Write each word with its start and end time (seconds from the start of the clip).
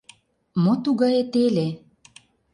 Мо 0.63 0.73
тугае 0.83 1.21
теле? 1.33 1.67